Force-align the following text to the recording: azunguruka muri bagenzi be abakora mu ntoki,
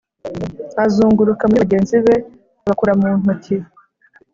azunguruka 0.83 1.43
muri 1.47 1.61
bagenzi 1.63 1.95
be 2.05 2.15
abakora 2.63 2.91
mu 2.99 3.07
ntoki, 3.21 3.55